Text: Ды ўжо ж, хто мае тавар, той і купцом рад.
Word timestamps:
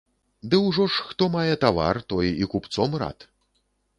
Ды 0.51 0.59
ўжо 0.67 0.85
ж, 0.93 1.03
хто 1.09 1.27
мае 1.35 1.53
тавар, 1.65 2.01
той 2.13 2.31
і 2.45 2.49
купцом 2.53 2.95
рад. 3.03 3.19